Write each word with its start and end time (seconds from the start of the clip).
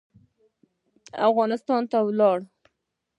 افغانستان 1.29 1.81
ته 1.91 1.97
ولاړ. 2.07 2.39